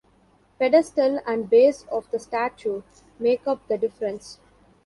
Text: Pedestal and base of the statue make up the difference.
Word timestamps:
Pedestal 0.57 1.21
and 1.27 1.47
base 1.47 1.85
of 1.91 2.09
the 2.09 2.17
statue 2.17 2.81
make 3.19 3.45
up 3.47 3.59
the 3.67 3.77
difference. 3.77 4.39